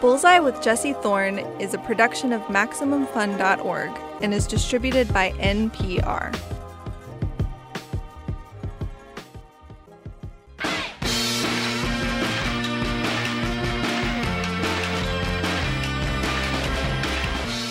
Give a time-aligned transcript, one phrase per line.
[0.00, 6.38] Bullseye with Jesse Thorn is a production of MaximumFun.org and is distributed by NPR.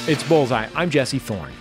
[0.07, 0.67] It's Bullseye.
[0.75, 1.51] I'm Jesse Thorn.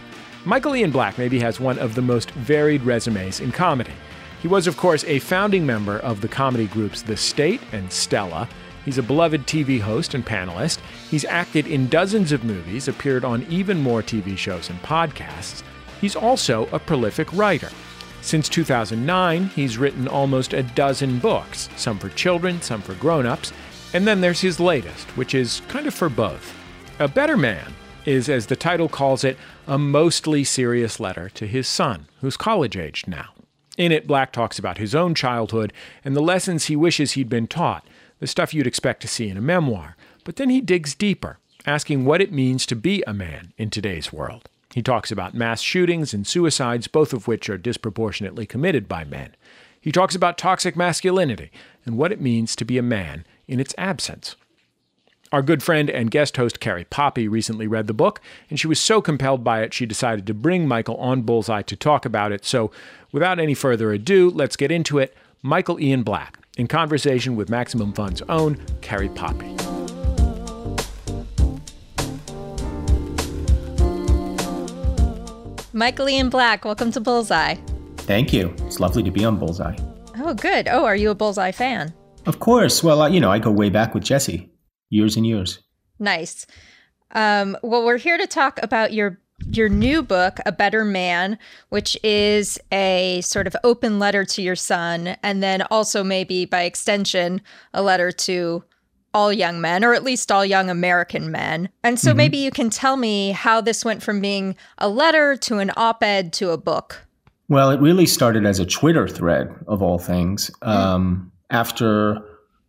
[0.46, 3.92] Michael Ian Black maybe has one of the most varied resumes in comedy.
[4.40, 8.48] He was, of course, a founding member of the comedy groups The State and Stella.
[8.84, 10.80] He's a beloved TV host and panelist.
[11.10, 15.62] He's acted in dozens of movies, appeared on even more TV shows and podcasts.
[16.00, 17.70] He's also a prolific writer.
[18.20, 23.52] Since 2009, he's written almost a dozen books, some for children, some for grown ups,
[23.92, 26.54] and then there's his latest, which is kind of for both.
[26.98, 27.72] A Better Man
[28.04, 32.76] is, as the title calls it, a mostly serious letter to his son, who's college
[32.76, 33.30] aged now.
[33.76, 35.72] In it, Black talks about his own childhood
[36.04, 37.86] and the lessons he wishes he'd been taught,
[38.20, 39.96] the stuff you'd expect to see in a memoir.
[40.24, 44.12] But then he digs deeper, asking what it means to be a man in today's
[44.12, 44.48] world.
[44.74, 49.36] He talks about mass shootings and suicides, both of which are disproportionately committed by men.
[49.80, 51.50] He talks about toxic masculinity
[51.84, 54.34] and what it means to be a man in its absence.
[55.30, 58.80] Our good friend and guest host Carrie Poppy recently read the book, and she was
[58.80, 62.44] so compelled by it she decided to bring Michael on Bullseye to talk about it.
[62.44, 62.70] So,
[63.12, 65.16] without any further ado, let's get into it.
[65.42, 69.54] Michael Ian Black, in conversation with Maximum Fund's own Carrie Poppy.
[75.72, 77.56] Michael Ian Black, welcome to Bullseye.
[77.96, 78.54] Thank you.
[78.60, 79.76] It's lovely to be on Bullseye.
[80.18, 80.68] Oh, good.
[80.68, 81.92] Oh, are you a Bullseye fan?
[82.26, 82.82] Of course.
[82.82, 84.50] Well, uh, you know, I go way back with Jesse
[84.90, 85.58] years and years.
[85.98, 86.46] Nice.
[87.10, 91.96] Um, well, we're here to talk about your your new book, A Better Man, which
[92.02, 97.40] is a sort of open letter to your son, and then also maybe by extension
[97.72, 98.64] a letter to
[99.12, 101.68] all young men, or at least all young American men.
[101.84, 102.16] And so mm-hmm.
[102.16, 106.32] maybe you can tell me how this went from being a letter to an op-ed
[106.34, 107.06] to a book.
[107.48, 110.50] Well, it really started as a Twitter thread of all things.
[110.62, 110.68] Mm.
[110.68, 112.18] Um, after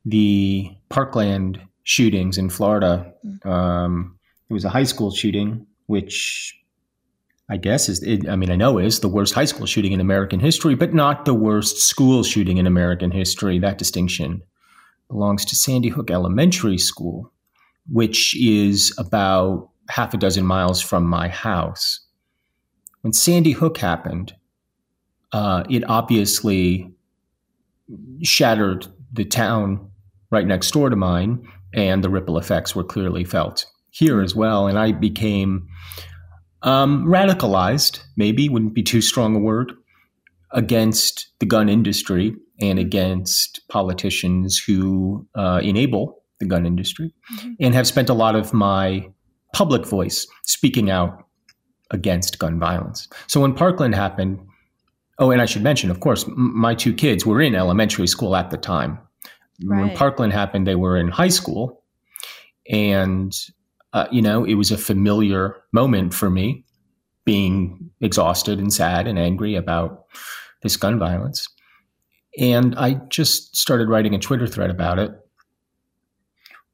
[0.06, 3.14] the Parkland shootings in Florida.
[3.26, 3.46] Mm.
[3.46, 4.20] Um,
[4.50, 6.54] it was a high school shooting, which
[7.50, 10.00] I guess is, it, I mean, I know is the worst high school shooting in
[10.00, 13.60] American history, but not the worst school shooting in American history.
[13.60, 14.42] That distinction
[15.08, 17.32] belongs to Sandy Hook Elementary School,
[17.92, 22.00] which is about half a dozen miles from my house.
[23.02, 24.34] When Sandy Hook happened,
[25.32, 26.92] uh, it obviously
[28.24, 29.92] shattered the town
[30.32, 34.68] right next door to mine and the ripple effects were clearly felt here as well.
[34.68, 35.68] And I became
[36.66, 39.72] um, radicalized, maybe wouldn't be too strong a word,
[40.52, 47.54] against the gun industry and against politicians who uh, enable the gun industry, mm-hmm.
[47.60, 49.08] and have spent a lot of my
[49.54, 51.24] public voice speaking out
[51.92, 53.08] against gun violence.
[53.28, 54.40] So when Parkland happened,
[55.20, 58.36] oh, and I should mention, of course, m- my two kids were in elementary school
[58.36, 59.00] at the time.
[59.64, 59.80] Right.
[59.80, 61.84] When Parkland happened, they were in high school.
[62.70, 63.32] And,
[63.96, 66.66] uh, you know, it was a familiar moment for me
[67.24, 70.04] being exhausted and sad and angry about
[70.62, 71.48] this gun violence.
[72.38, 75.12] And I just started writing a Twitter thread about it,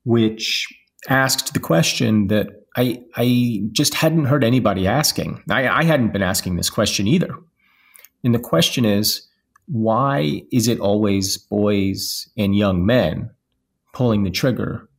[0.03, 0.67] which
[1.09, 5.43] asked the question that I, I just hadn't heard anybody asking.
[5.47, 7.35] I, I hadn't been asking this question either.
[8.23, 9.27] And the question is,
[9.67, 13.29] why is it always boys and young men
[13.93, 14.89] pulling the trigger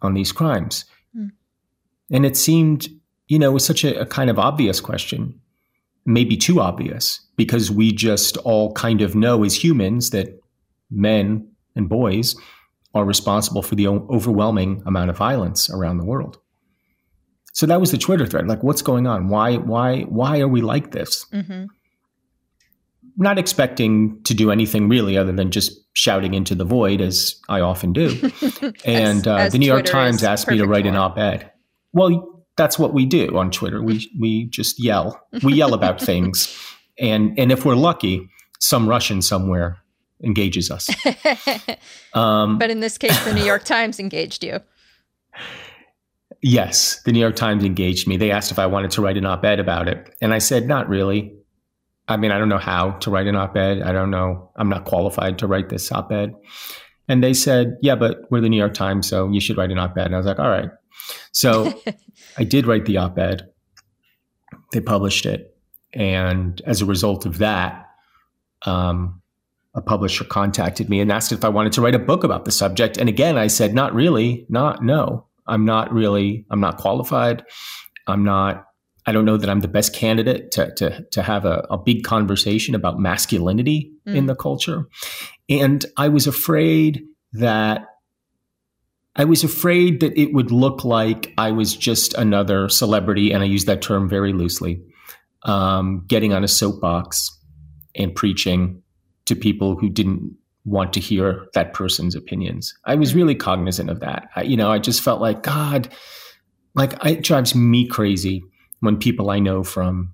[0.00, 0.84] on these crimes?
[2.10, 2.88] And it seemed,
[3.28, 5.40] you know, it was such a, a kind of obvious question,
[6.04, 10.40] maybe too obvious, because we just all kind of know as humans that
[10.90, 12.34] men and boys
[12.94, 16.38] are responsible for the overwhelming amount of violence around the world.
[17.52, 18.48] So that was the Twitter thread.
[18.48, 19.28] Like, what's going on?
[19.28, 21.26] Why, why, why are we like this?
[21.32, 21.66] Mm-hmm
[23.20, 27.60] not expecting to do anything really other than just shouting into the void as I
[27.60, 28.08] often do.
[28.84, 31.50] and as, uh, as the New York Times asked me to write an op-ed.
[31.92, 33.82] Well, that's what we do on Twitter.
[33.82, 35.20] We we just yell.
[35.42, 36.56] We yell about things,
[36.98, 38.28] and and if we're lucky,
[38.58, 39.78] some Russian somewhere
[40.22, 40.88] engages us.
[42.12, 44.58] Um, but in this case, the New York Times engaged you.
[46.42, 48.16] Yes, the New York Times engaged me.
[48.16, 50.88] They asked if I wanted to write an op-ed about it, and I said, "Not
[50.88, 51.32] really."
[52.08, 53.82] I mean, I don't know how to write an op ed.
[53.82, 54.50] I don't know.
[54.56, 56.34] I'm not qualified to write this op ed.
[57.10, 59.80] And they said, yeah, but we're the New York Times, so you should write an
[59.80, 60.06] op ed.
[60.06, 60.70] And I was like, all right.
[61.32, 61.74] So
[62.38, 63.48] I did write the op ed.
[64.72, 65.56] They published it.
[65.92, 67.88] And as a result of that,
[68.64, 69.20] um,
[69.74, 72.52] a publisher contacted me and asked if I wanted to write a book about the
[72.52, 72.96] subject.
[72.96, 75.26] And again, I said, not really, not no.
[75.48, 77.44] I'm not really, I'm not qualified.
[78.06, 78.66] I'm not,
[79.10, 82.04] I don't know that I'm the best candidate to, to, to have a, a big
[82.04, 84.14] conversation about masculinity mm.
[84.14, 84.86] in the culture.
[85.48, 87.02] And I was afraid
[87.32, 87.86] that
[89.16, 93.46] I was afraid that it would look like I was just another celebrity, and I
[93.46, 94.80] use that term very loosely,
[95.42, 97.36] um, getting on a soapbox
[97.96, 98.80] and preaching
[99.26, 102.72] to people who didn't want to hear that person's opinions.
[102.84, 104.28] I was really cognizant of that.
[104.36, 105.88] I, you know, I just felt like God,
[106.76, 108.44] like it drives me crazy
[108.80, 110.12] when people I know from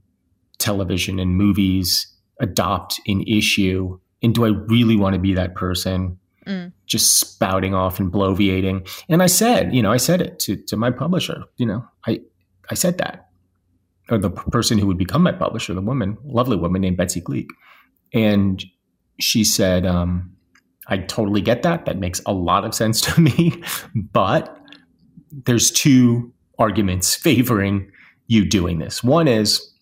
[0.59, 2.07] television and movies
[2.41, 3.99] adopt an issue.
[4.23, 6.19] And do I really want to be that person?
[6.47, 6.73] Mm.
[6.87, 8.89] Just spouting off and bloviating.
[9.09, 12.21] And I said, you know, I said it to, to my publisher, you know, I,
[12.71, 13.29] I said that.
[14.09, 17.49] Or the person who would become my publisher, the woman, lovely woman named Betsy Gleick.
[18.15, 18.65] And
[19.19, 20.37] she said, um,
[20.87, 21.87] I totally get that.
[21.87, 23.62] That makes a lot of sense to me.
[23.95, 24.57] But
[25.33, 27.91] there's two arguments favoring
[28.26, 29.02] you doing this.
[29.02, 29.73] One is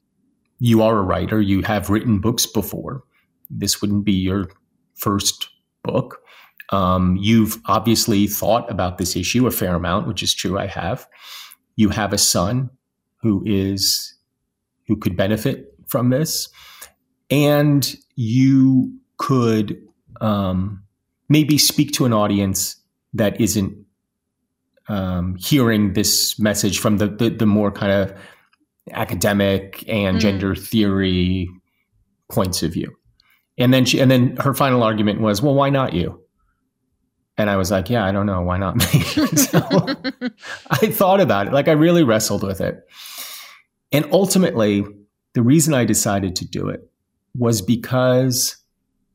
[0.59, 3.03] you are a writer, you have written books before.
[3.51, 4.51] This wouldn't be your
[4.95, 5.49] first
[5.83, 6.21] book.
[6.71, 10.59] Um, you've obviously thought about this issue a fair amount, which is true.
[10.59, 11.07] I have.
[11.77, 12.71] You have a son
[13.21, 14.15] who is
[14.87, 16.49] who could benefit from this,
[17.31, 19.81] and you could
[20.21, 20.83] um,
[21.29, 22.77] maybe speak to an audience
[23.13, 23.77] that isn't
[24.89, 28.19] um, hearing this message from the, the, the more kind of
[28.91, 30.21] academic and mm.
[30.21, 31.49] gender theory
[32.31, 32.95] points of view.
[33.57, 36.21] And then she, and then her final argument was, well, why not you?
[37.37, 38.43] And I was like, yeah, I don't know.
[38.43, 39.01] Why not me?
[39.37, 39.61] so
[40.71, 41.53] I thought about it.
[41.53, 42.87] Like I really wrestled with it.
[43.93, 44.85] And ultimately,
[45.35, 46.89] the reason I decided to do it
[47.37, 48.57] was because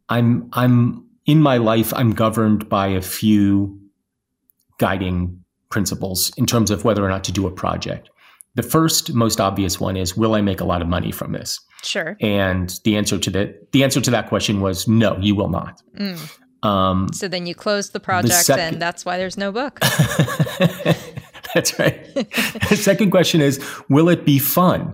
[0.10, 3.80] I'm, I'm in my life, I'm governed by a few
[4.80, 8.10] guiding principles in terms of whether or not to do a project.
[8.56, 11.60] The first, most obvious one is, will I make a lot of money from this?
[11.84, 12.18] Sure.
[12.20, 15.82] And the answer to that, the answer to that question was, no, you will not.
[15.96, 16.68] Mm.
[16.68, 19.80] Um, so then you close the project, the sec- and that's why there's no book.
[21.54, 22.04] that's right.
[22.16, 24.94] the second question is, will it be fun?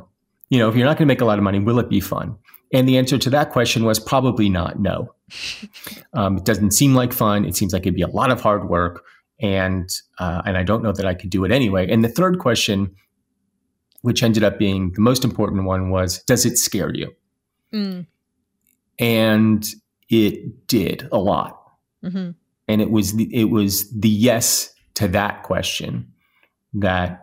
[0.50, 2.00] You know, if you're not going to make a lot of money, will it be
[2.00, 2.38] fun?
[2.74, 4.80] And the answer to that question was probably not.
[4.80, 5.14] No.
[6.14, 7.44] Um, it doesn't seem like fun.
[7.44, 9.04] It seems like it'd be a lot of hard work,
[9.42, 11.92] and uh, and I don't know that I could do it anyway.
[11.92, 12.96] And the third question,
[14.06, 17.12] which ended up being the most important one, was Does it scare you?
[17.74, 18.06] Mm.
[19.00, 19.66] And
[20.10, 21.60] it did a lot.
[22.04, 22.32] Mm-hmm.
[22.68, 26.14] And it was the, it was the yes to that question
[26.76, 27.22] that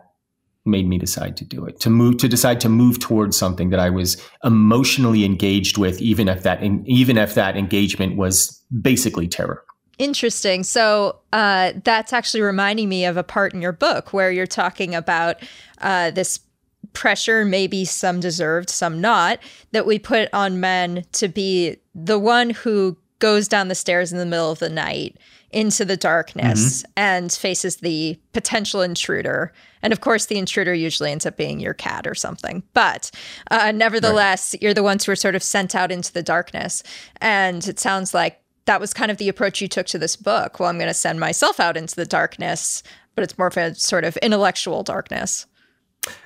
[0.65, 3.81] made me decide to do it to move to decide to move towards something that
[3.81, 4.15] i was
[4.45, 9.65] emotionally engaged with even if that even if that engagement was basically terror
[9.97, 14.47] interesting so uh, that's actually reminding me of a part in your book where you're
[14.47, 15.35] talking about
[15.81, 16.39] uh, this
[16.93, 19.39] pressure maybe some deserved some not
[19.71, 24.17] that we put on men to be the one who goes down the stairs in
[24.17, 25.17] the middle of the night
[25.53, 26.91] into the darkness mm-hmm.
[26.97, 29.53] and faces the potential intruder.
[29.81, 32.63] And of course, the intruder usually ends up being your cat or something.
[32.73, 33.11] But
[33.51, 34.63] uh, nevertheless, right.
[34.63, 36.83] you're the ones who are sort of sent out into the darkness.
[37.17, 40.59] And it sounds like that was kind of the approach you took to this book.
[40.59, 42.81] Well, I'm going to send myself out into the darkness,
[43.15, 45.45] but it's more of a sort of intellectual darkness.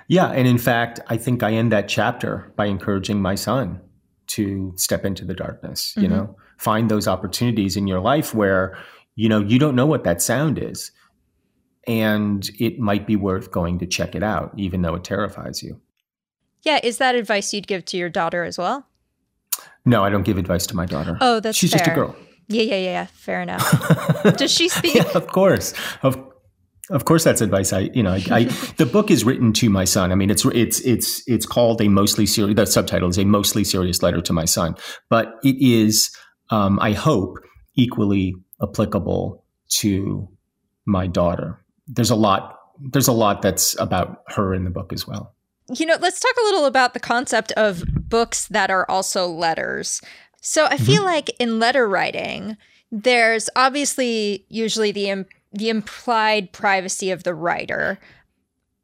[0.08, 0.28] Yeah.
[0.28, 3.82] And in fact, I think I end that chapter by encouraging my son
[4.28, 6.02] to step into the darkness, mm-hmm.
[6.02, 8.78] you know, find those opportunities in your life where
[9.18, 10.92] you know, you don't know what that sound is.
[11.86, 15.82] And it might be worth going to check it out, even though it terrifies you.
[16.62, 16.80] Yeah.
[16.84, 18.88] Is that advice you'd give to your daughter as well?
[19.86, 21.18] No, I don't give advice to my daughter.
[21.20, 21.80] Oh, that's She's fair.
[21.80, 22.16] just a girl.
[22.48, 22.92] Yeah, yeah, yeah.
[22.92, 23.06] Yeah.
[23.08, 24.24] Fair enough.
[24.38, 24.96] Does she speak?
[24.96, 25.74] Yeah, of course.
[26.04, 26.27] Of
[26.90, 27.74] of course, that's advice.
[27.74, 28.44] I, you know, I, I,
[28.78, 30.12] the book is written to my son.
[30.12, 32.56] I mean, it's it's it's it's called a mostly serious.
[32.56, 34.76] The subtitle is a mostly serious letter to my son,
[35.10, 36.12] but it is,
[36.50, 37.40] um, I hope,
[37.76, 39.44] equally applicable
[39.80, 40.30] to
[40.86, 41.64] my daughter.
[41.88, 45.34] There's a lot there's a lot that's about her in the book as well.
[45.74, 50.02] You know, let's talk a little about the concept of books that are also letters.
[50.42, 51.06] So I feel mm-hmm.
[51.06, 52.56] like in letter writing,
[52.92, 55.26] there's obviously usually the Im-
[55.58, 58.00] the implied privacy of the writer,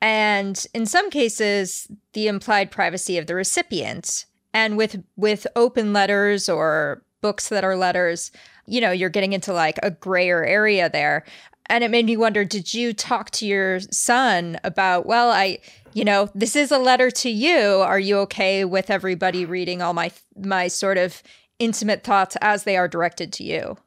[0.01, 4.25] and in some cases, the implied privacy of the recipient.
[4.53, 8.31] And with with open letters or books that are letters,
[8.67, 11.23] you know, you're getting into like a grayer area there.
[11.67, 15.59] And it made me wonder did you talk to your son about, well, I,
[15.93, 17.57] you know, this is a letter to you.
[17.57, 21.23] Are you okay with everybody reading all my my sort of
[21.59, 23.77] intimate thoughts as they are directed to you?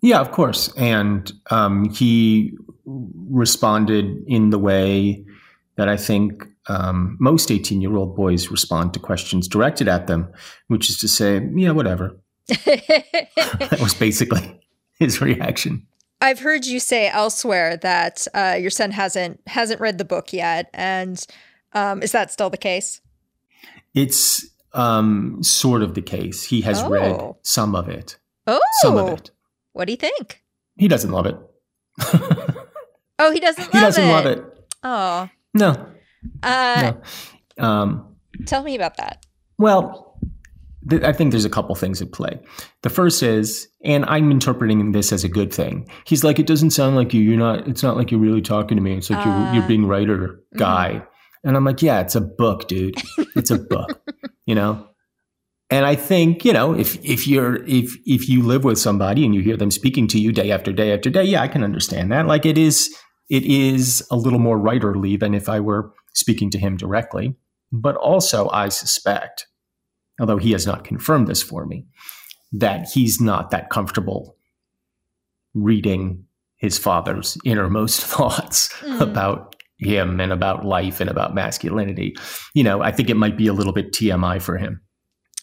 [0.00, 0.72] Yeah, of course.
[0.76, 2.52] And um, he
[2.84, 5.24] responded in the way
[5.76, 10.28] that I think um, most 18 year old boys respond to questions directed at them,
[10.68, 12.16] which is to say, yeah, whatever.
[12.48, 14.60] that was basically
[14.98, 15.86] his reaction.
[16.20, 20.68] I've heard you say elsewhere that uh, your son hasn't hasn't read the book yet,
[20.74, 21.24] and
[21.74, 23.00] um, is that still the case?
[23.94, 26.42] It's um, sort of the case.
[26.42, 26.88] He has Oh.
[26.88, 28.18] read some of it.
[28.48, 29.30] Oh, Some of it.
[29.78, 30.42] What do you think?
[30.76, 31.36] He doesn't love it.
[33.20, 33.64] Oh, he doesn't.
[33.64, 34.12] Love he doesn't it.
[34.12, 34.44] love it.
[34.84, 35.88] Oh, No,
[36.44, 36.92] uh,
[37.58, 37.64] no.
[37.64, 38.14] Um,
[38.46, 39.26] tell me about that.
[39.58, 40.20] Well,
[40.88, 42.38] th- I think there's a couple things at play.
[42.82, 45.88] The first is, and I'm interpreting this as a good thing.
[46.06, 47.20] He's like, it doesn't sound like you.
[47.20, 47.66] You're not.
[47.66, 48.96] It's not like you're really talking to me.
[48.96, 51.02] It's like Uh, you're you're being writer guy.
[51.42, 52.94] And I'm like, yeah, it's a book, dude.
[53.34, 54.00] It's a book.
[54.46, 54.86] you know.
[55.70, 59.34] And I think you know if if you're if if you live with somebody and
[59.34, 62.10] you hear them speaking to you day after day after day, yeah, I can understand
[62.12, 62.26] that.
[62.26, 62.94] Like it is
[63.28, 67.34] it is a little more writerly than if I were speaking to him directly.
[67.70, 69.46] But also, I suspect
[70.20, 71.86] although he has not confirmed this for me,
[72.52, 74.36] that he's not that comfortable
[75.54, 76.24] reading
[76.56, 79.00] his father's innermost thoughts Mm.
[79.00, 82.16] about him and about life and about masculinity.
[82.54, 84.80] You know, I think it might be a little bit TMI for him.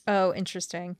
[0.07, 0.97] Oh, interesting.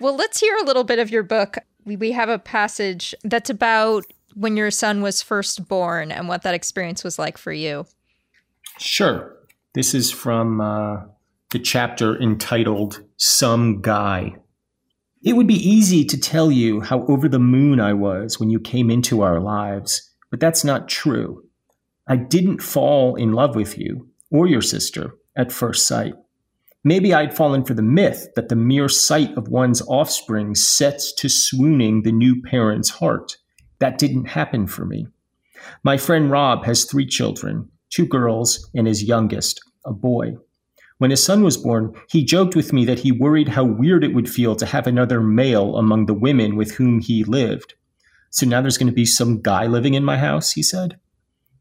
[0.00, 1.58] Well, let's hear a little bit of your book.
[1.84, 6.42] We, we have a passage that's about when your son was first born and what
[6.42, 7.86] that experience was like for you.
[8.78, 9.36] Sure.
[9.74, 10.98] This is from uh,
[11.50, 14.36] the chapter entitled Some Guy.
[15.22, 18.60] It would be easy to tell you how over the moon I was when you
[18.60, 21.44] came into our lives, but that's not true.
[22.06, 26.14] I didn't fall in love with you or your sister at first sight.
[26.88, 31.28] Maybe I'd fallen for the myth that the mere sight of one's offspring sets to
[31.28, 33.36] swooning the new parent's heart.
[33.78, 35.06] That didn't happen for me.
[35.82, 40.38] My friend Rob has three children two girls and his youngest, a boy.
[40.96, 44.14] When his son was born, he joked with me that he worried how weird it
[44.14, 47.74] would feel to have another male among the women with whom he lived.
[48.30, 50.98] So now there's going to be some guy living in my house, he said.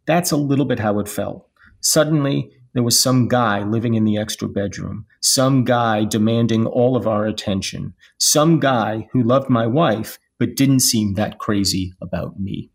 [0.05, 1.49] That's a little bit how it felt.
[1.81, 7.07] Suddenly, there was some guy living in the extra bedroom, some guy demanding all of
[7.07, 12.69] our attention, some guy who loved my wife but didn't seem that crazy about me.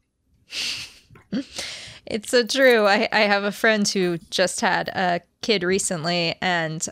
[2.06, 2.86] It's so true.
[2.86, 6.86] I, I have a friend who just had a kid recently, and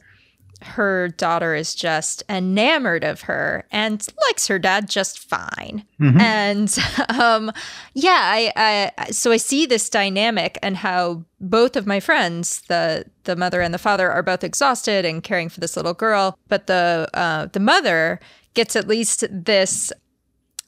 [0.63, 5.85] her daughter is just enamored of her and likes her dad just fine.
[6.21, 7.53] And um,
[7.95, 13.05] yeah, I, I so I see this dynamic and how both of my friends, the
[13.25, 16.67] the mother and the father, are both exhausted and caring for this little girl, but
[16.67, 18.21] the uh, the mother
[18.55, 19.93] gets at least this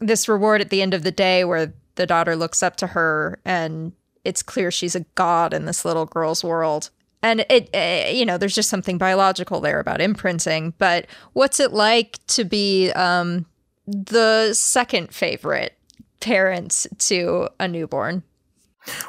[0.00, 3.38] this reward at the end of the day where the daughter looks up to her
[3.44, 3.92] and
[4.24, 6.90] it's clear she's a god in this little girl's world
[7.22, 11.72] and it uh, you know there's just something biological there about imprinting but what's it
[11.72, 13.46] like to be um
[13.86, 15.76] the second favorite
[16.20, 18.22] parent to a newborn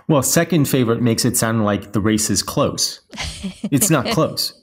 [0.07, 3.01] Well, second favorite makes it sound like the race is close.
[3.71, 4.53] It's not close.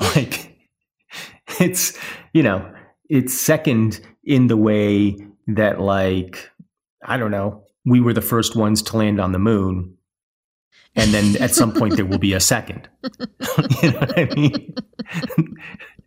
[0.00, 0.56] like
[1.60, 1.96] it's
[2.32, 2.68] you know,
[3.08, 5.16] it's second in the way
[5.48, 6.50] that like
[7.04, 9.96] I don't know, we were the first ones to land on the moon.
[10.96, 12.88] And then at some point there will be a second.
[13.82, 14.74] you know what I mean?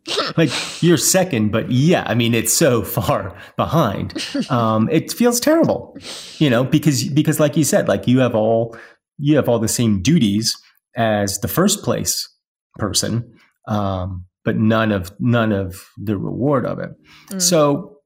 [0.38, 0.50] like
[0.82, 4.14] you're second, but yeah, I mean it's so far behind.
[4.50, 5.98] Um, it feels terrible,
[6.38, 8.76] you know, because because like you said, like you have all
[9.18, 10.58] you have all the same duties
[10.96, 12.28] as the first place
[12.76, 13.32] person,
[13.68, 16.92] um, but none of none of the reward of it.
[17.30, 17.42] Mm.
[17.42, 17.98] So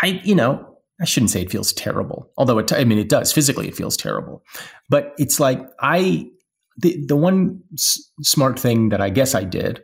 [0.00, 0.71] I, you know,
[1.02, 3.96] I shouldn't say it feels terrible, although it, I mean, it does physically, it feels
[3.96, 4.42] terrible,
[4.88, 6.30] but it's like I,
[6.78, 9.82] the, the one s- smart thing that I guess I did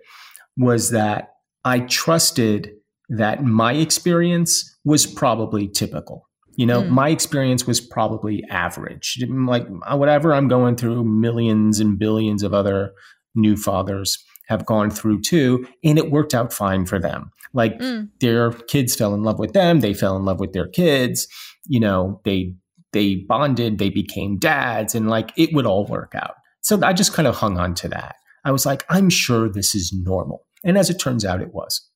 [0.57, 1.31] was that
[1.65, 2.71] I trusted
[3.11, 6.29] that my experience was probably typical.
[6.57, 6.91] You know, Mm.
[6.91, 9.19] my experience was probably average.
[9.29, 12.93] Like whatever I'm going through, millions and billions of other
[13.35, 14.19] new fathers
[14.49, 17.31] have gone through too, and it worked out fine for them.
[17.55, 18.09] Like Mm.
[18.21, 21.27] their kids fell in love with them, they fell in love with their kids,
[21.67, 22.55] you know, they
[22.93, 26.35] they bonded, they became dads, and like it would all work out.
[26.63, 28.17] So I just kind of hung on to that.
[28.45, 30.47] I was like, I'm sure this is normal.
[30.65, 31.87] And as it turns out, it was.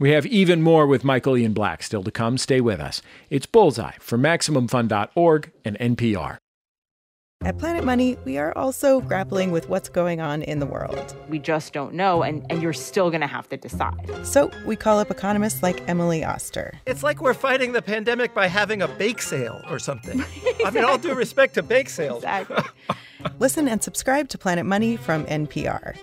[0.00, 2.38] We have even more with Michael Ian Black still to come.
[2.38, 3.02] Stay with us.
[3.28, 6.38] It's Bullseye from MaximumFun.org and NPR.
[7.44, 11.16] At Planet Money, we are also grappling with what's going on in the world.
[11.28, 14.24] We just don't know, and, and you're still going to have to decide.
[14.24, 16.72] So we call up economists like Emily Oster.
[16.86, 20.20] It's like we're fighting the pandemic by having a bake sale or something.
[20.20, 20.64] exactly.
[20.64, 22.24] I mean, all due respect to bake sales.
[22.32, 22.62] Exactly.
[23.38, 25.96] Listen and subscribe to Planet Money from NPR.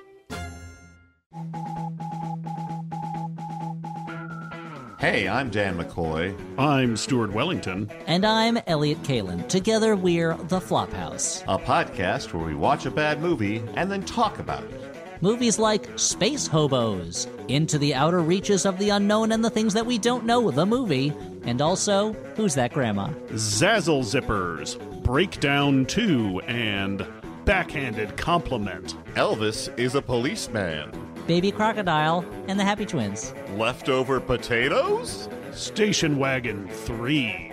[5.00, 6.36] Hey, I'm Dan McCoy.
[6.60, 7.90] I'm Stuart Wellington.
[8.06, 9.48] And I'm Elliott Kalan.
[9.48, 14.40] Together we're The Flophouse, a podcast where we watch a bad movie and then talk
[14.40, 15.22] about it.
[15.22, 19.86] Movies like Space Hobos, Into the Outer Reaches of the Unknown and the Things That
[19.86, 21.14] We Don't Know, the movie,
[21.44, 23.08] and also Who's That Grandma?
[23.30, 27.08] Zazzle Zippers, Breakdown 2, and
[27.46, 28.96] Backhanded Compliment.
[29.14, 30.92] Elvis is a policeman.
[31.26, 33.34] Baby Crocodile, and the Happy Twins.
[33.58, 35.28] Leftover potatoes?
[35.52, 37.52] Station Wagon 3.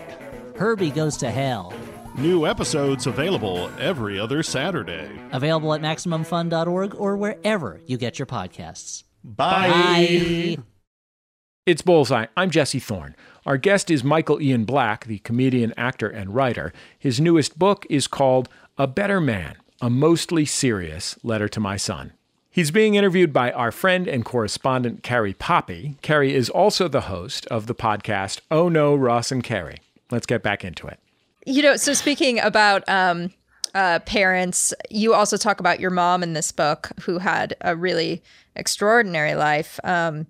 [0.56, 1.72] Herbie Goes to Hell.
[2.18, 5.10] New episodes available every other Saturday.
[5.32, 9.04] Available at MaximumFun.org or wherever you get your podcasts.
[9.24, 9.68] Bye.
[9.68, 10.56] Bye.
[11.66, 12.26] It's Bullseye.
[12.36, 13.16] I'm Jesse Thorn.
[13.44, 16.72] Our guest is Michael Ian Black, the comedian, actor, and writer.
[16.98, 18.48] His newest book is called
[18.78, 22.12] A Better Man, a mostly serious letter to my son.
[22.56, 25.98] He's being interviewed by our friend and correspondent, Carrie Poppy.
[26.00, 29.82] Carrie is also the host of the podcast, Oh No, Ross and Carrie.
[30.10, 30.98] Let's get back into it.
[31.44, 33.30] You know, so speaking about um,
[33.74, 38.22] uh, parents, you also talk about your mom in this book, who had a really
[38.54, 39.78] extraordinary life.
[39.84, 40.26] Um,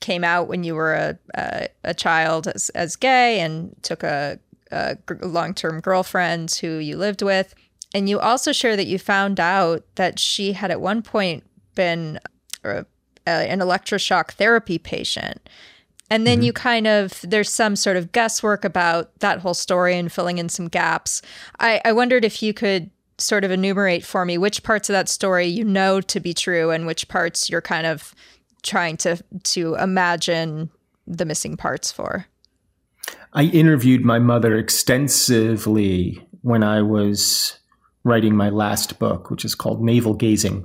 [0.00, 4.38] came out when you were a, a, a child as, as gay and took a,
[4.70, 7.54] a long term girlfriend who you lived with
[7.96, 12.20] and you also share that you found out that she had at one point been
[12.62, 12.84] a,
[13.26, 15.48] a, an electroshock therapy patient.
[16.10, 16.44] And then mm-hmm.
[16.44, 20.50] you kind of, there's some sort of guesswork about that whole story and filling in
[20.50, 21.22] some gaps.
[21.58, 25.08] I, I wondered if you could sort of enumerate for me which parts of that
[25.08, 28.14] story you know to be true and which parts you're kind of
[28.62, 30.68] trying to to imagine
[31.06, 32.26] the missing parts for.
[33.32, 37.58] I interviewed my mother extensively when I was
[38.06, 40.64] writing my last book, which is called Navel Gazing.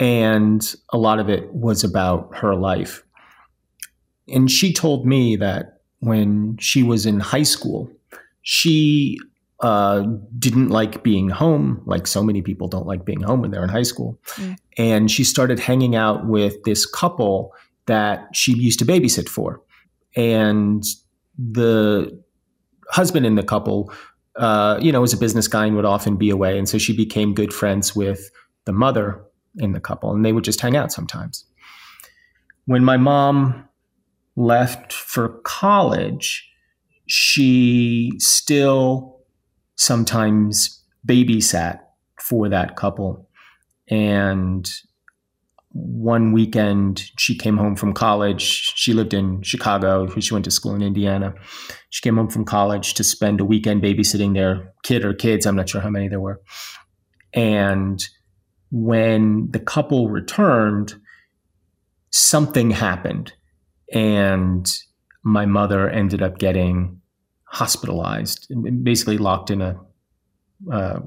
[0.00, 3.04] And a lot of it was about her life.
[4.26, 7.92] And she told me that when she was in high school,
[8.40, 9.18] she
[9.60, 10.04] uh,
[10.38, 13.68] didn't like being home, like so many people don't like being home when they're in
[13.68, 14.18] high school.
[14.36, 14.56] Mm.
[14.78, 17.52] And she started hanging out with this couple
[17.84, 19.60] that she used to babysit for.
[20.16, 20.82] And
[21.36, 22.18] the
[22.88, 23.92] husband in the couple
[24.36, 26.58] uh, you know, was a business guy and would often be away.
[26.58, 28.30] And so she became good friends with
[28.64, 29.22] the mother
[29.56, 31.44] in the couple, and they would just hang out sometimes.
[32.66, 33.68] When my mom
[34.36, 36.48] left for college,
[37.06, 39.20] she still
[39.74, 41.80] sometimes babysat
[42.20, 43.28] for that couple.
[43.88, 44.70] And
[45.74, 48.42] one weekend she came home from college.
[48.76, 50.06] She lived in Chicago.
[50.20, 51.34] She went to school in Indiana.
[51.90, 55.46] She came home from college to spend a weekend babysitting their kid or kids.
[55.46, 56.40] I'm not sure how many there were.
[57.32, 58.04] And
[58.70, 60.94] when the couple returned,
[62.10, 63.32] something happened.
[63.92, 64.66] And
[65.22, 67.00] my mother ended up getting
[67.44, 69.80] hospitalized, basically locked in a,
[70.70, 71.00] uh,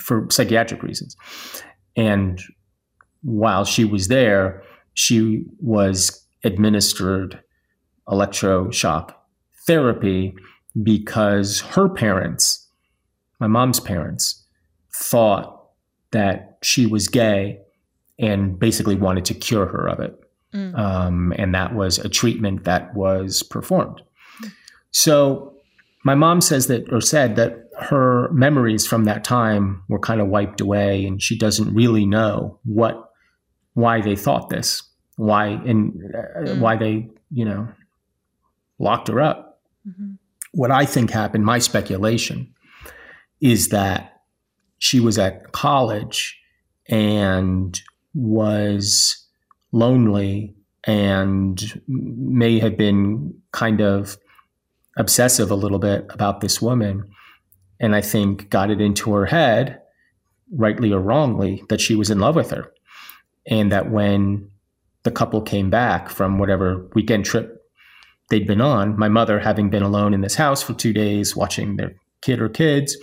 [0.00, 1.16] for psychiatric reasons.
[1.96, 2.40] And
[3.22, 4.62] while she was there,
[4.94, 7.40] she was administered
[8.08, 9.14] electroshock
[9.66, 10.34] therapy
[10.82, 12.68] because her parents,
[13.38, 14.44] my mom's parents,
[14.92, 15.68] thought
[16.10, 17.60] that she was gay
[18.18, 20.20] and basically wanted to cure her of it.
[20.54, 20.76] Mm.
[20.76, 24.02] Um, and that was a treatment that was performed.
[24.90, 25.54] So
[26.04, 30.28] my mom says that, or said that her memories from that time were kind of
[30.28, 33.09] wiped away, and she doesn't really know what
[33.74, 34.82] why they thought this,
[35.16, 36.60] why and uh, mm.
[36.60, 37.68] why they you know
[38.78, 39.60] locked her up.
[39.88, 40.12] Mm-hmm.
[40.52, 42.52] What I think happened, my speculation,
[43.40, 44.22] is that
[44.78, 46.40] she was at college
[46.88, 47.80] and
[48.14, 49.24] was
[49.72, 54.16] lonely and may have been kind of
[54.96, 57.08] obsessive a little bit about this woman.
[57.78, 59.80] And I think got it into her head,
[60.52, 62.72] rightly or wrongly, that she was in love with her
[63.46, 64.50] and that when
[65.02, 67.56] the couple came back from whatever weekend trip
[68.28, 71.76] they'd been on, my mother having been alone in this house for two days watching
[71.76, 72.96] their kid or kids,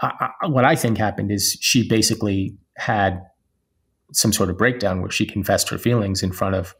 [0.00, 3.22] I, I, what I think happened is she basically had
[4.12, 6.74] some sort of breakdown where she confessed her feelings in front of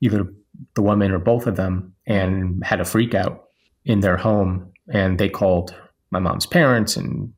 [0.00, 0.26] either
[0.74, 3.44] the woman or both of them and had a freak out
[3.84, 4.72] in their home.
[4.92, 5.74] And they called
[6.10, 7.32] my mom's parents and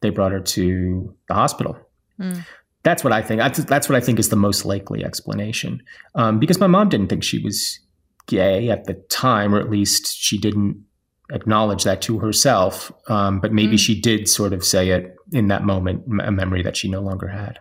[0.00, 1.76] they brought her to the hospital.
[2.18, 2.44] Mm.
[2.82, 3.40] That's what I think.
[3.40, 5.82] That's, what I think is the most likely explanation.
[6.14, 7.78] Um, because my mom didn't think she was
[8.26, 10.84] gay at the time, or at least she didn't
[11.30, 12.90] acknowledge that to herself.
[13.08, 13.80] Um, but maybe mm.
[13.80, 17.28] she did sort of say it in that moment, a memory that she no longer
[17.28, 17.60] had.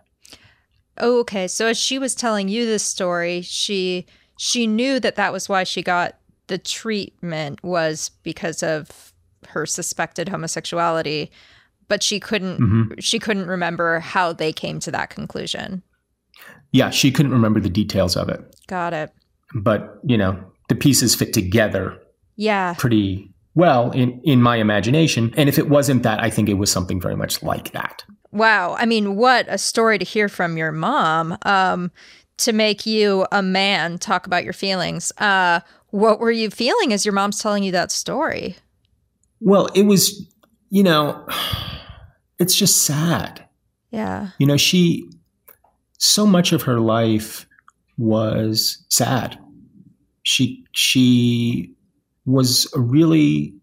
[0.98, 1.48] Oh, okay.
[1.48, 4.06] So as she was telling you this story, she
[4.38, 9.14] she knew that that was why she got the treatment was because of
[9.50, 11.32] her suspected homosexuality
[11.88, 13.00] but she couldn't mm-hmm.
[13.00, 15.84] she couldn't remember how they came to that conclusion.
[16.72, 18.56] Yeah, she couldn't remember the details of it.
[18.68, 19.12] Got it.
[19.54, 21.98] But, you know, the pieces fit together.
[22.38, 22.76] Yeah.
[22.78, 26.72] Pretty well in in my imagination, and if it wasn't that, I think it was
[26.72, 28.06] something very much like that.
[28.32, 28.76] Wow.
[28.80, 31.38] I mean, what a story to hear from your mom.
[31.44, 31.92] Um
[32.38, 35.12] to make you a man talk about your feelings.
[35.18, 38.56] Uh what were you feeling as your mom's telling you that story?
[39.42, 40.26] Well, it was,
[40.72, 41.28] you know,
[42.40, 43.46] it's just sad.
[43.92, 44.30] Yeah.
[44.40, 45.08] You know, she,
[46.00, 47.46] so much of her life
[47.98, 49.38] was sad.
[50.24, 51.76] She, she
[52.26, 53.54] was a really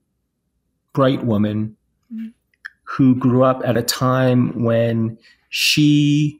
[0.92, 1.76] bright woman
[2.12, 2.28] mm-hmm.
[2.84, 5.18] who grew up at a time when
[5.48, 6.38] she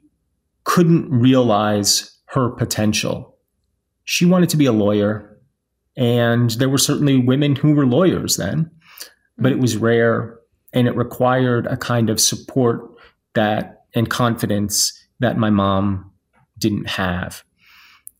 [0.65, 3.35] couldn't realize her potential.
[4.03, 5.39] She wanted to be a lawyer,
[5.97, 8.69] and there were certainly women who were lawyers then,
[9.39, 10.38] but it was rare
[10.73, 12.89] and it required a kind of support
[13.33, 16.11] that and confidence that my mom
[16.57, 17.43] didn't have.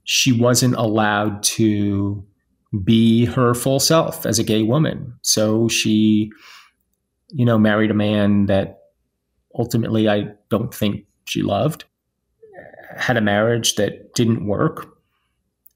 [0.04, 2.26] She wasn't allowed to
[2.84, 5.14] be her full self as a gay woman.
[5.22, 6.32] So she,
[7.30, 8.80] you know, married a man that
[9.58, 11.86] ultimately I don't think she loved,
[12.96, 14.88] had a marriage that didn't work,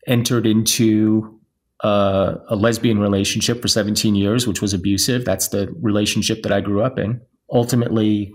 [0.07, 1.39] entered into
[1.83, 5.25] uh, a lesbian relationship for 17 years, which was abusive.
[5.25, 7.21] That's the relationship that I grew up in.
[7.51, 8.33] Ultimately,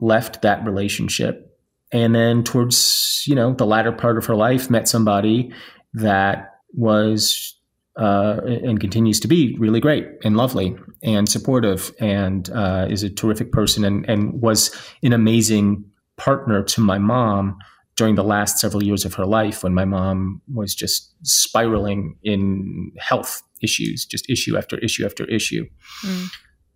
[0.00, 1.58] left that relationship,
[1.92, 5.52] and then towards you know the latter part of her life, met somebody
[5.94, 7.56] that was
[7.98, 13.10] uh, and continues to be really great and lovely and supportive, and uh, is a
[13.10, 15.84] terrific person, and and was an amazing
[16.16, 17.58] partner to my mom
[17.98, 22.92] during the last several years of her life when my mom was just spiraling in
[22.96, 25.66] health issues, just issue after issue after issue.
[26.04, 26.28] Mm.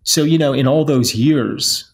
[0.03, 1.89] So, you know, in all those years,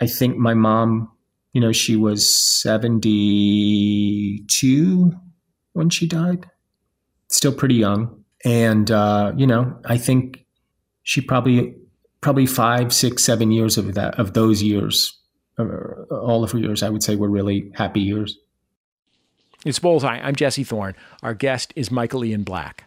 [0.00, 1.10] I think my mom,
[1.52, 2.30] you know, she was
[2.62, 5.12] 72
[5.74, 6.48] when she died,
[7.28, 8.24] still pretty young.
[8.46, 10.46] And, uh, you know, I think
[11.02, 11.74] she probably,
[12.22, 15.20] probably five, six, seven years of that, of those years,
[15.58, 15.64] uh,
[16.10, 18.38] all of her years, I would say were really happy years.
[19.64, 20.20] It's Bullseye.
[20.22, 20.94] I'm Jesse Thorn.
[21.22, 22.84] Our guest is Michael Ian Black.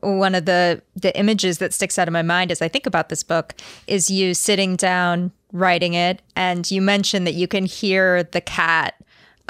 [0.00, 3.08] One of the the images that sticks out of my mind as I think about
[3.08, 3.54] this book
[3.86, 8.94] is you sitting down writing it, and you mentioned that you can hear the cat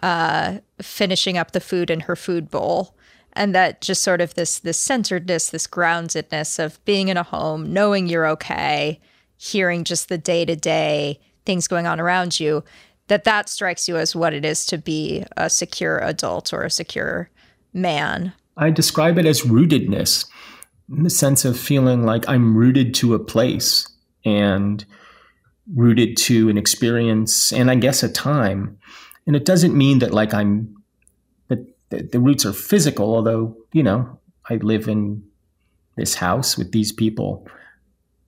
[0.03, 2.94] uh, finishing up the food in her food bowl,
[3.33, 7.72] and that just sort of this this centeredness, this groundedness of being in a home,
[7.72, 9.01] knowing you're okay,
[9.38, 12.62] hearing just the day to day things going on around you
[13.08, 16.70] that that strikes you as what it is to be a secure adult or a
[16.70, 17.30] secure
[17.72, 18.32] man.
[18.56, 20.26] I describe it as rootedness
[20.90, 23.88] in the sense of feeling like I'm rooted to a place
[24.24, 24.84] and
[25.74, 28.78] rooted to an experience and I guess a time.
[29.26, 30.74] And it doesn't mean that like I'm
[31.48, 31.58] that
[31.90, 34.18] the, the roots are physical, although, you know,
[34.48, 35.22] I live in
[35.96, 37.46] this house with these people.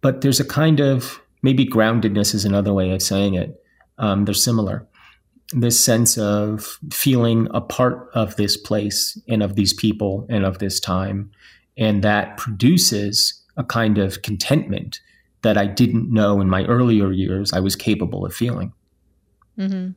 [0.02, 3.60] But there's a kind of maybe groundedness is another way of saying it
[4.00, 4.86] um, they're similar.
[5.52, 10.58] This sense of feeling a part of this place and of these people and of
[10.58, 11.30] this time.
[11.76, 15.00] And that produces a kind of contentment
[15.42, 18.72] that I didn't know in my earlier years I was capable of feeling.
[19.58, 19.92] Mm-hmm.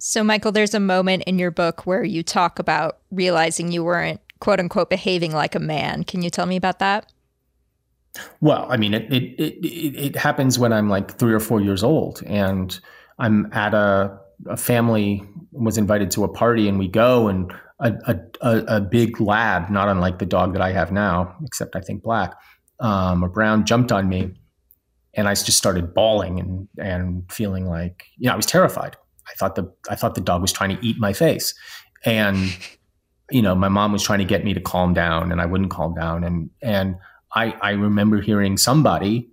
[0.00, 4.20] So, Michael, there's a moment in your book where you talk about realizing you weren't,
[4.40, 6.04] quote unquote, behaving like a man.
[6.04, 7.12] Can you tell me about that?
[8.40, 11.84] Well, I mean, it, it, it, it happens when I'm like three or four years
[11.84, 12.22] old.
[12.26, 12.78] And
[13.20, 18.20] I'm at a, a family was invited to a party and we go and a,
[18.42, 22.02] a, a, big lab, not unlike the dog that I have now, except I think
[22.02, 22.34] black,
[22.78, 24.32] um, or brown, jumped on me,
[25.14, 28.96] and I just started bawling and and feeling like you know I was terrified.
[29.26, 31.54] I thought the I thought the dog was trying to eat my face,
[32.04, 32.54] and
[33.30, 35.70] you know my mom was trying to get me to calm down, and I wouldn't
[35.70, 36.96] calm down, and and
[37.34, 39.30] I I remember hearing somebody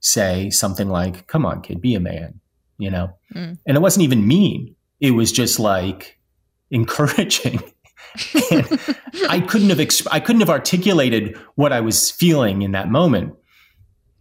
[0.00, 2.40] say something like, "Come on, kid, be a man."
[2.78, 3.10] You know?
[3.34, 3.58] Mm.
[3.66, 4.74] And it wasn't even mean.
[5.00, 6.18] It was just like
[6.70, 7.60] encouraging.
[9.28, 13.34] I couldn't have exp- I couldn't have articulated what I was feeling in that moment.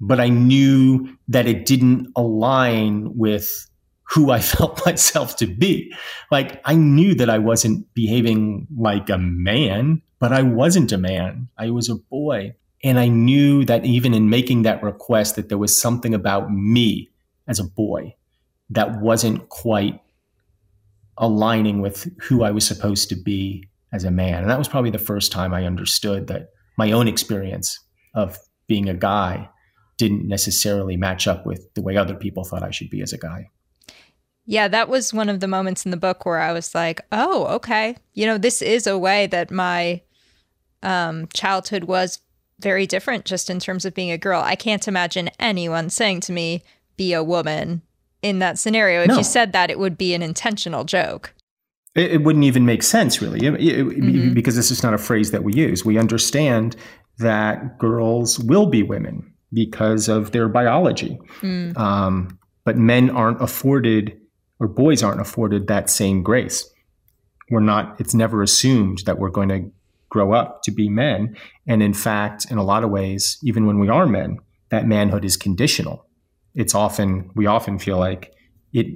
[0.02, 3.70] but I knew that it didn't align with
[4.04, 5.94] who I felt myself to be.
[6.32, 11.48] Like I knew that I wasn't behaving like a man, but I wasn't a man.
[11.58, 12.56] I was a boy.
[12.84, 17.10] And I knew that even in making that request that there was something about me
[17.48, 18.16] as a boy
[18.70, 20.00] that wasn't quite
[21.18, 24.42] aligning with who I was supposed to be as a man.
[24.42, 27.80] And that was probably the first time I understood that my own experience
[28.16, 29.50] of being a guy
[29.98, 33.18] didn't necessarily match up with the way other people thought I should be as a
[33.18, 33.50] guy.
[34.46, 37.46] Yeah, that was one of the moments in the book where I was like, oh,
[37.56, 37.96] okay.
[38.14, 40.02] You know, this is a way that my
[40.82, 42.20] um, childhood was
[42.60, 44.42] very different just in terms of being a girl.
[44.42, 46.64] I can't imagine anyone saying to me,
[46.98, 47.84] be a woman
[48.24, 49.02] in that scenario.
[49.02, 49.18] If No.
[49.18, 51.34] you said that, it would be an intentional joke.
[51.94, 54.34] It, it wouldn't even make sense, really, It- it- Mhm.
[54.34, 55.86] because this is not a phrase that we use.
[55.86, 56.76] We understand
[57.20, 61.20] that girls will be women because of their biology.
[61.42, 61.78] Mm.
[61.78, 64.14] Um, but men aren't afforded,
[64.60, 66.68] or boys aren't afforded that same grace.
[67.52, 69.70] We're not, it's never assumed that we're going to
[70.10, 71.36] grow up to be men.
[71.68, 74.38] And in fact, in a lot of ways, even when we are men,
[74.70, 76.06] that manhood is conditional.
[76.56, 78.34] It's often, we often feel like
[78.74, 78.88] it,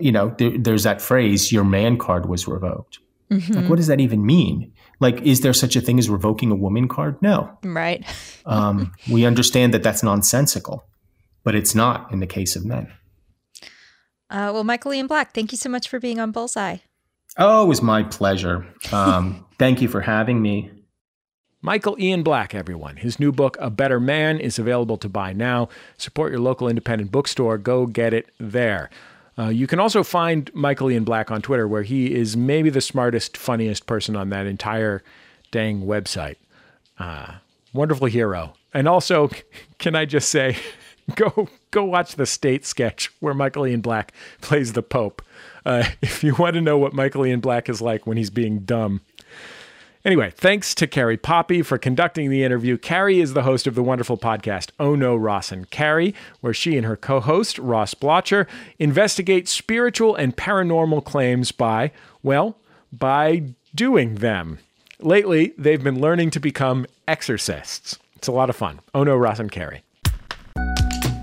[0.00, 2.98] you know, there, there's that phrase, your man card was revoked.
[3.30, 3.68] Like, Mhm.
[3.68, 4.72] what does that even mean?
[5.00, 7.16] Like, is there such a thing as revoking a woman card?
[7.22, 7.50] No.
[7.64, 8.04] Right.
[8.44, 10.84] Um, we understand that that's nonsensical,
[11.44, 12.88] but it's not in the case of men.
[14.28, 16.78] Uh, well, Michael Ian Black, thank you so much for being on Bullseye.
[17.38, 18.66] Oh, it was my pleasure.
[18.92, 20.71] Um, thank you for having me.
[21.64, 22.96] Michael Ian Black, everyone.
[22.96, 25.68] His new book, A Better Man, is available to buy now.
[25.96, 27.56] Support your local independent bookstore.
[27.56, 28.90] Go get it there.
[29.38, 32.80] Uh, you can also find Michael Ian Black on Twitter, where he is maybe the
[32.80, 35.04] smartest, funniest person on that entire
[35.52, 36.34] dang website.
[36.98, 37.34] Uh,
[37.72, 38.54] wonderful hero.
[38.74, 39.30] And also,
[39.78, 40.56] can I just say,
[41.14, 45.22] go go watch the state sketch where Michael Ian Black plays the Pope.
[45.64, 48.60] Uh, if you want to know what Michael Ian Black is like when he's being
[48.60, 49.00] dumb.
[50.04, 52.76] Anyway, thanks to Carrie Poppy for conducting the interview.
[52.76, 56.76] Carrie is the host of the wonderful podcast Oh No, Ross and Carrie, where she
[56.76, 58.48] and her co host, Ross Blocher,
[58.80, 62.56] investigate spiritual and paranormal claims by, well,
[62.92, 64.58] by doing them.
[64.98, 67.96] Lately, they've been learning to become exorcists.
[68.16, 68.80] It's a lot of fun.
[68.92, 69.84] Oh No, Ross and Carrie.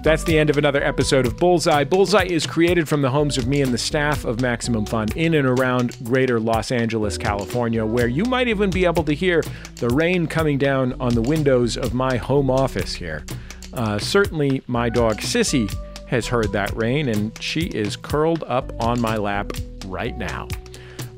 [0.02, 1.84] That's the end of another episode of Bullseye.
[1.84, 5.34] Bullseye is created from the homes of me and the staff of Maximum Fun in
[5.34, 9.44] and around greater Los Angeles, California, where you might even be able to hear
[9.76, 13.26] the rain coming down on the windows of my home office here.
[13.74, 15.72] Uh, certainly, my dog Sissy
[16.08, 19.52] has heard that rain, and she is curled up on my lap
[19.86, 20.48] right now.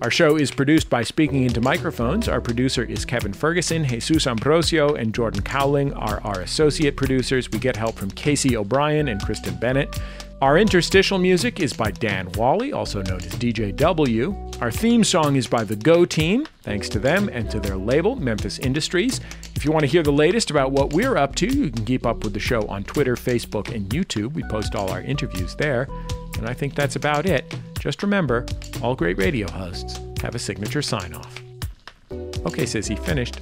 [0.01, 2.27] Our show is produced by Speaking Into Microphones.
[2.27, 3.85] Our producer is Kevin Ferguson.
[3.85, 7.51] Jesus Ambrosio and Jordan Kauwling are our associate producers.
[7.51, 9.99] We get help from Casey O'Brien and Kristen Bennett.
[10.41, 14.35] Our interstitial music is by Dan Wally, also known as DJ W.
[14.59, 18.15] Our theme song is by the Go Team, thanks to them and to their label,
[18.15, 19.21] Memphis Industries.
[19.53, 22.07] If you want to hear the latest about what we're up to, you can keep
[22.07, 24.33] up with the show on Twitter, Facebook, and YouTube.
[24.33, 25.87] We post all our interviews there.
[26.37, 27.53] And I think that's about it.
[27.79, 28.45] Just remember,
[28.81, 31.41] all great radio hosts have a signature sign off.
[32.45, 33.41] Okay, says he finished.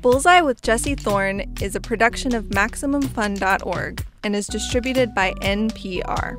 [0.00, 6.36] Bullseye with Jesse Thorn is a production of MaximumFun.org and is distributed by NPR.